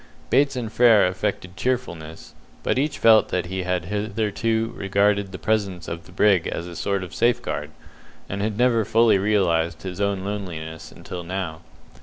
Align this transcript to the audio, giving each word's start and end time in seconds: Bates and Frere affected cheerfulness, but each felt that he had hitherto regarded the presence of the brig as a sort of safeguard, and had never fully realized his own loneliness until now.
Bates 0.31 0.55
and 0.55 0.73
Frere 0.73 1.05
affected 1.05 1.55
cheerfulness, 1.55 2.33
but 2.63 2.79
each 2.79 2.97
felt 2.97 3.29
that 3.29 3.45
he 3.45 3.61
had 3.61 3.85
hitherto 3.85 4.73
regarded 4.75 5.31
the 5.31 5.37
presence 5.37 5.87
of 5.87 6.07
the 6.07 6.11
brig 6.11 6.47
as 6.47 6.65
a 6.65 6.75
sort 6.75 7.03
of 7.03 7.13
safeguard, 7.13 7.69
and 8.27 8.41
had 8.41 8.57
never 8.57 8.83
fully 8.83 9.19
realized 9.19 9.83
his 9.83 10.01
own 10.01 10.23
loneliness 10.23 10.91
until 10.91 11.23
now. 11.23 11.61